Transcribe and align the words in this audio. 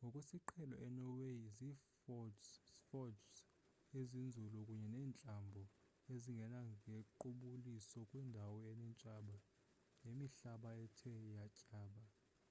ngokwesiqhelo 0.00 0.76
enorway 0.86 1.40
zi-fjords 1.56 3.32
ezinzulu 4.00 4.58
kunye 4.68 4.88
neentlambo 4.94 5.62
ezingena 6.12 6.58
ngequbuliso 6.90 7.98
kwindawo 8.10 8.56
eneentaba 8.70 9.36
nemihlaba 10.02 10.70
ethe 10.84 11.12
tyaba 11.60 12.02